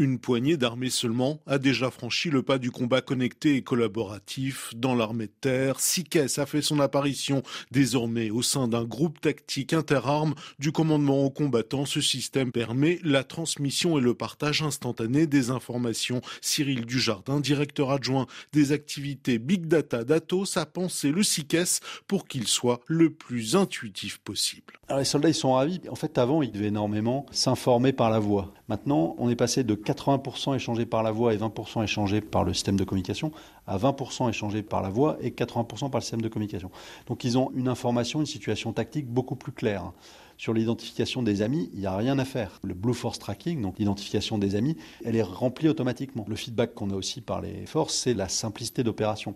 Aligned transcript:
Une 0.00 0.18
poignée 0.18 0.56
d'armées 0.56 0.88
seulement 0.88 1.42
a 1.46 1.58
déjà 1.58 1.90
franchi 1.90 2.30
le 2.30 2.42
pas 2.42 2.56
du 2.56 2.70
combat 2.70 3.02
connecté 3.02 3.56
et 3.56 3.62
collaboratif 3.62 4.72
dans 4.74 4.94
l'armée 4.94 5.26
de 5.26 5.32
terre. 5.42 5.78
SIKES 5.78 6.38
a 6.38 6.46
fait 6.46 6.62
son 6.62 6.80
apparition 6.80 7.42
désormais 7.70 8.30
au 8.30 8.40
sein 8.40 8.66
d'un 8.66 8.84
groupe 8.84 9.20
tactique 9.20 9.74
interarmes 9.74 10.34
du 10.58 10.72
commandement 10.72 11.26
aux 11.26 11.28
combattants. 11.28 11.84
Ce 11.84 12.00
système 12.00 12.50
permet 12.50 12.98
la 13.02 13.24
transmission 13.24 13.98
et 13.98 14.00
le 14.00 14.14
partage 14.14 14.62
instantané 14.62 15.26
des 15.26 15.50
informations. 15.50 16.22
Cyril 16.40 16.86
Dujardin, 16.86 17.38
directeur 17.38 17.90
adjoint 17.90 18.26
des 18.54 18.72
activités 18.72 19.38
Big 19.38 19.66
Data 19.66 20.02
d'Atos, 20.02 20.56
a 20.56 20.64
pensé 20.64 21.12
le 21.12 21.22
SIKES 21.22 21.80
pour 22.06 22.26
qu'il 22.26 22.48
soit 22.48 22.80
le 22.86 23.12
plus 23.12 23.54
intuitif 23.54 24.16
possible. 24.16 24.80
Les 24.96 25.04
soldats, 25.04 25.30
sont 25.34 25.52
ravis. 25.52 25.82
En 25.90 25.94
fait, 25.94 26.16
avant, 26.16 26.40
ils 26.40 26.52
devaient 26.52 26.68
énormément 26.68 27.26
s'informer 27.32 27.92
par 27.92 28.08
la 28.08 28.18
voix. 28.18 28.54
Maintenant, 28.70 29.16
on 29.18 29.28
est 29.28 29.34
passé 29.34 29.64
de 29.64 29.74
80% 29.74 30.54
échangé 30.54 30.86
par 30.86 31.02
la 31.02 31.10
voix 31.10 31.34
et 31.34 31.36
20% 31.36 31.82
échangé 31.82 32.20
par 32.20 32.44
le 32.44 32.54
système 32.54 32.76
de 32.76 32.84
communication 32.84 33.32
à 33.66 33.76
20% 33.76 34.28
échangé 34.28 34.62
par 34.62 34.80
la 34.80 34.90
voix 34.90 35.16
et 35.20 35.30
80% 35.30 35.90
par 35.90 35.98
le 35.98 36.02
système 36.02 36.22
de 36.22 36.28
communication. 36.28 36.70
Donc 37.08 37.24
ils 37.24 37.36
ont 37.36 37.50
une 37.56 37.66
information, 37.66 38.20
une 38.20 38.26
situation 38.26 38.72
tactique 38.72 39.08
beaucoup 39.08 39.34
plus 39.34 39.50
claire. 39.50 39.90
Sur 40.38 40.54
l'identification 40.54 41.24
des 41.24 41.42
amis, 41.42 41.68
il 41.74 41.80
n'y 41.80 41.86
a 41.86 41.96
rien 41.96 42.16
à 42.20 42.24
faire. 42.24 42.60
Le 42.62 42.74
Blue 42.74 42.94
Force 42.94 43.18
Tracking, 43.18 43.60
donc 43.60 43.80
l'identification 43.80 44.38
des 44.38 44.54
amis, 44.54 44.76
elle 45.04 45.16
est 45.16 45.22
remplie 45.22 45.68
automatiquement. 45.68 46.24
Le 46.28 46.36
feedback 46.36 46.72
qu'on 46.72 46.90
a 46.90 46.94
aussi 46.94 47.22
par 47.22 47.40
les 47.40 47.66
forces, 47.66 47.96
c'est 47.96 48.14
la 48.14 48.28
simplicité 48.28 48.84
d'opération 48.84 49.34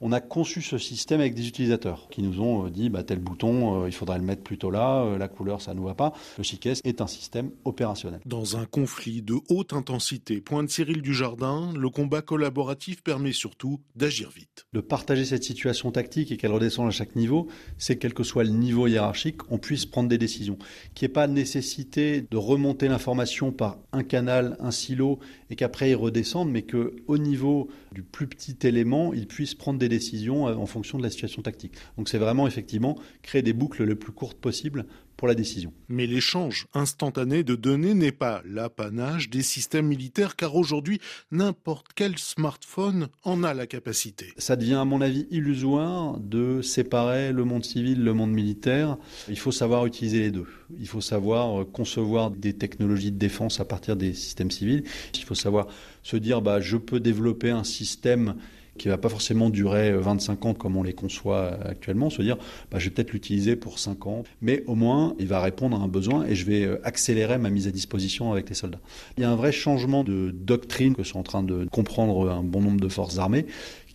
on 0.00 0.12
a 0.12 0.20
conçu 0.20 0.62
ce 0.62 0.78
système 0.78 1.20
avec 1.20 1.34
des 1.34 1.48
utilisateurs 1.48 2.08
qui 2.10 2.22
nous 2.22 2.40
ont 2.40 2.66
euh, 2.66 2.70
dit 2.70 2.88
bah, 2.90 3.02
tel 3.02 3.18
bouton, 3.18 3.82
euh, 3.82 3.88
il 3.88 3.92
faudrait 3.92 4.18
le 4.18 4.24
mettre 4.24 4.42
plutôt 4.42 4.70
là, 4.70 5.02
euh, 5.02 5.18
la 5.18 5.28
couleur, 5.28 5.60
ça 5.60 5.74
ne 5.74 5.80
va 5.80 5.94
pas. 5.94 6.12
Le 6.38 6.44
CICES 6.44 6.80
est 6.84 7.00
un 7.00 7.06
système 7.06 7.50
opérationnel. 7.64 8.20
Dans 8.26 8.56
un 8.56 8.66
conflit 8.66 9.22
de 9.22 9.36
haute 9.48 9.72
intensité, 9.72 10.40
pointe 10.40 10.70
Cyril 10.70 11.02
Dujardin, 11.02 11.72
le 11.76 11.90
combat 11.90 12.22
collaboratif 12.22 13.02
permet 13.02 13.32
surtout 13.32 13.80
d'agir 13.94 14.30
vite. 14.30 14.66
De 14.72 14.80
partager 14.80 15.24
cette 15.24 15.44
situation 15.44 15.90
tactique 15.90 16.32
et 16.32 16.36
qu'elle 16.36 16.52
redescende 16.52 16.88
à 16.88 16.92
chaque 16.92 17.16
niveau, 17.16 17.48
c'est 17.78 17.96
quel 17.96 18.14
que 18.14 18.22
soit 18.22 18.44
le 18.44 18.50
niveau 18.50 18.86
hiérarchique, 18.86 19.50
on 19.50 19.58
puisse 19.58 19.86
prendre 19.86 20.08
des 20.08 20.18
décisions. 20.18 20.58
Qu'il 20.94 21.06
n'y 21.06 21.10
ait 21.10 21.14
pas 21.14 21.26
nécessité 21.26 22.22
de 22.30 22.36
remonter 22.36 22.88
l'information 22.88 23.52
par 23.52 23.78
un 23.92 24.02
canal, 24.02 24.56
un 24.60 24.70
silo, 24.70 25.18
et 25.50 25.56
qu'après 25.56 25.90
il 25.90 25.96
redescende, 25.96 26.50
mais 26.50 26.62
qu'au 26.62 27.18
niveau 27.18 27.68
du 27.92 28.02
plus 28.02 28.26
petit 28.26 28.56
élément, 28.66 29.12
il 29.12 29.26
puisse 29.26 29.54
prendre 29.54 29.78
des 29.78 29.85
décisions 29.88 30.48
euh, 30.48 30.54
en 30.54 30.66
fonction 30.66 30.98
de 30.98 31.02
la 31.02 31.10
situation 31.10 31.42
tactique. 31.42 31.74
Donc 31.96 32.08
c'est 32.08 32.18
vraiment 32.18 32.46
effectivement 32.46 32.98
créer 33.22 33.42
des 33.42 33.52
boucles 33.52 33.84
le 33.84 33.96
plus 33.96 34.12
courtes 34.12 34.38
possible 34.38 34.86
pour 35.16 35.28
la 35.28 35.34
décision. 35.34 35.72
Mais 35.88 36.06
l'échange 36.06 36.66
instantané 36.74 37.42
de 37.42 37.54
données 37.54 37.94
n'est 37.94 38.12
pas 38.12 38.42
l'apanage 38.44 39.30
des 39.30 39.42
systèmes 39.42 39.86
militaires 39.86 40.36
car 40.36 40.54
aujourd'hui 40.56 41.00
n'importe 41.30 41.86
quel 41.94 42.18
smartphone 42.18 43.08
en 43.24 43.42
a 43.42 43.54
la 43.54 43.66
capacité. 43.66 44.26
Ça 44.36 44.56
devient 44.56 44.74
à 44.74 44.84
mon 44.84 45.00
avis 45.00 45.26
illusoire 45.30 46.18
de 46.20 46.60
séparer 46.60 47.32
le 47.32 47.44
monde 47.44 47.64
civil, 47.64 48.04
le 48.04 48.12
monde 48.12 48.32
militaire. 48.32 48.98
Il 49.28 49.38
faut 49.38 49.52
savoir 49.52 49.86
utiliser 49.86 50.20
les 50.20 50.30
deux. 50.30 50.46
Il 50.78 50.86
faut 50.86 51.00
savoir 51.00 51.64
concevoir 51.72 52.30
des 52.30 52.52
technologies 52.52 53.12
de 53.12 53.18
défense 53.18 53.60
à 53.60 53.64
partir 53.64 53.96
des 53.96 54.12
systèmes 54.12 54.50
civils. 54.50 54.84
Il 55.14 55.24
faut 55.24 55.34
savoir 55.34 55.68
se 56.02 56.16
dire 56.16 56.42
bah 56.42 56.60
je 56.60 56.76
peux 56.76 57.00
développer 57.00 57.50
un 57.50 57.64
système 57.64 58.36
qui 58.76 58.88
va 58.88 58.98
pas 58.98 59.08
forcément 59.08 59.50
durer 59.50 59.92
25 59.92 60.46
ans 60.46 60.54
comme 60.54 60.76
on 60.76 60.82
les 60.82 60.92
conçoit 60.92 61.58
actuellement, 61.64 62.10
se 62.10 62.22
dire 62.22 62.36
bah, 62.70 62.78
je 62.78 62.86
vais 62.86 62.90
peut-être 62.90 63.12
l'utiliser 63.12 63.56
pour 63.56 63.78
5 63.78 64.06
ans, 64.06 64.24
mais 64.40 64.62
au 64.66 64.74
moins 64.74 65.14
il 65.18 65.26
va 65.26 65.40
répondre 65.40 65.80
à 65.80 65.82
un 65.82 65.88
besoin 65.88 66.24
et 66.26 66.34
je 66.34 66.44
vais 66.46 66.64
euh, 66.64 66.80
accélérer 66.84 67.38
ma 67.38 67.50
mise 67.50 67.66
à 67.66 67.70
disposition 67.70 68.32
avec 68.32 68.48
les 68.48 68.54
soldats. 68.54 68.80
Il 69.16 69.22
y 69.22 69.24
a 69.24 69.30
un 69.30 69.36
vrai 69.36 69.52
changement 69.52 70.04
de 70.04 70.30
doctrine 70.30 70.94
que 70.94 71.02
sont 71.02 71.18
en 71.18 71.24
train 71.24 71.42
de 71.42 71.66
comprendre 71.70 72.30
un 72.30 72.42
bon 72.42 72.60
nombre 72.60 72.80
de 72.80 72.88
forces 72.88 73.18
armées 73.18 73.46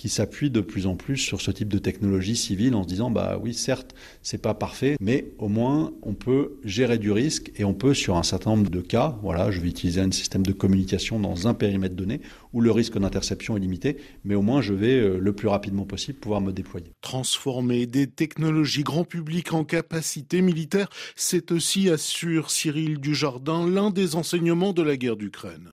qui 0.01 0.09
s'appuie 0.09 0.49
de 0.49 0.61
plus 0.61 0.87
en 0.87 0.95
plus 0.95 1.17
sur 1.17 1.41
ce 1.41 1.51
type 1.51 1.67
de 1.67 1.77
technologie 1.77 2.35
civile 2.35 2.73
en 2.73 2.81
se 2.81 2.87
disant 2.87 3.11
bah 3.11 3.39
oui 3.39 3.53
certes 3.53 3.93
c'est 4.23 4.41
pas 4.41 4.55
parfait 4.55 4.97
mais 4.99 5.27
au 5.37 5.47
moins 5.47 5.93
on 6.01 6.15
peut 6.15 6.53
gérer 6.63 6.97
du 6.97 7.11
risque 7.11 7.51
et 7.55 7.63
on 7.63 7.75
peut 7.75 7.93
sur 7.93 8.17
un 8.17 8.23
certain 8.23 8.49
nombre 8.49 8.71
de 8.71 8.81
cas 8.81 9.19
voilà 9.21 9.51
je 9.51 9.61
vais 9.61 9.67
utiliser 9.67 10.01
un 10.01 10.09
système 10.09 10.43
de 10.43 10.53
communication 10.53 11.19
dans 11.19 11.47
un 11.47 11.53
périmètre 11.53 11.93
donné 11.93 12.21
où 12.51 12.61
le 12.61 12.71
risque 12.71 12.97
d'interception 12.97 13.55
est 13.55 13.59
limité 13.59 13.97
mais 14.25 14.33
au 14.33 14.41
moins 14.41 14.59
je 14.59 14.70
vais 14.71 14.99
euh, 14.99 15.17
le 15.19 15.33
plus 15.33 15.47
rapidement 15.47 15.85
possible 15.85 16.19
pouvoir 16.19 16.41
me 16.41 16.51
déployer. 16.51 16.93
Transformer 17.01 17.85
des 17.85 18.07
technologies 18.07 18.83
grand 18.83 19.03
public 19.03 19.53
en 19.53 19.63
capacité 19.63 20.41
militaire 20.41 20.89
c'est 21.15 21.51
aussi 21.51 21.89
assure 21.89 22.49
Cyril 22.51 22.99
Dujardin 22.99 23.67
l'un 23.67 23.89
des 23.89 24.15
enseignements 24.15 24.73
de 24.73 24.81
la 24.81 24.97
guerre 24.97 25.17
d'Ukraine. 25.17 25.69